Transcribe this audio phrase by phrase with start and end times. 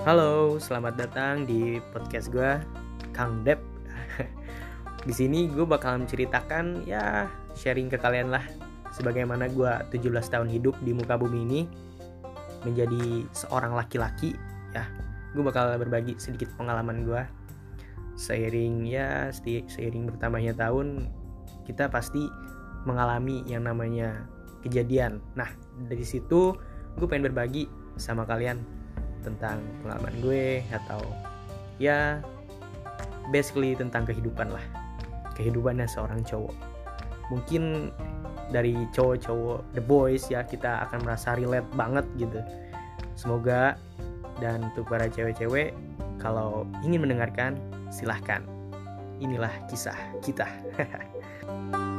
[0.00, 2.56] Halo, selamat datang di podcast gue,
[3.12, 3.60] Kang Dep.
[5.06, 8.40] di sini gue bakal menceritakan ya sharing ke kalian lah
[8.96, 10.00] sebagaimana gue 17
[10.32, 11.60] tahun hidup di muka bumi ini
[12.64, 14.32] menjadi seorang laki-laki
[14.72, 14.88] ya.
[15.36, 17.20] Gue bakal berbagi sedikit pengalaman gue
[18.16, 19.28] seiring ya
[19.68, 21.12] seiring bertambahnya tahun
[21.68, 22.24] kita pasti
[22.88, 24.24] mengalami yang namanya
[24.64, 25.20] kejadian.
[25.36, 25.52] Nah
[25.92, 26.56] dari situ
[26.96, 27.68] gue pengen berbagi
[28.00, 28.79] sama kalian
[29.22, 31.00] tentang pengalaman gue atau
[31.80, 32.20] ya
[33.32, 34.64] basically tentang kehidupan lah.
[35.36, 36.52] Kehidupannya seorang cowok.
[37.30, 37.94] Mungkin
[38.50, 42.40] dari cowok-cowok the boys ya kita akan merasa relate banget gitu.
[43.14, 43.78] Semoga
[44.42, 45.76] dan untuk para cewek-cewek
[46.18, 47.56] kalau ingin mendengarkan
[47.88, 48.42] silahkan.
[49.20, 50.48] Inilah kisah kita